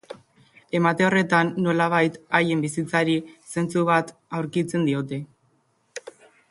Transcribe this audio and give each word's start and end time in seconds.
Emate 0.77 1.05
horretan, 1.07 1.51
nolabait, 1.65 2.17
haien 2.39 2.65
bizitzari 2.65 3.19
zentzu 3.53 3.85
bat 3.95 4.13
aurkitzen 4.41 4.89
diote. 4.93 5.23